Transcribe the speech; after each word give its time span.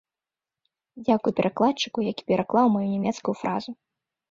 Дзякуй 1.05 1.35
перакладчыку, 1.41 2.07
які 2.11 2.23
пераклаў 2.33 2.65
маю 2.79 2.85
нямецкую 2.95 3.39
фразу. 3.45 3.79